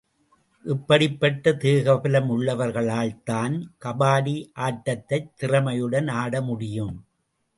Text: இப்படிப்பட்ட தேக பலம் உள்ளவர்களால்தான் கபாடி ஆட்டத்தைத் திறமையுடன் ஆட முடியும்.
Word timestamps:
இப்படிப்பட்ட 0.65 1.53
தேக 1.53 1.99
பலம் 1.99 2.29
உள்ளவர்களால்தான் 2.29 3.63
கபாடி 3.79 4.35
ஆட்டத்தைத் 4.55 5.29
திறமையுடன் 5.41 6.09
ஆட 6.11 6.41
முடியும். 6.41 7.05